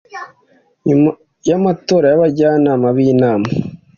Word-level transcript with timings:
nyuma 0.87 1.09
y'amatora 1.49 2.05
y'abajyanama 2.09 2.87
b'inama 2.95 3.47